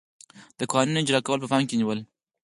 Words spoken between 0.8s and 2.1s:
اجرا کول په پام کې نیول.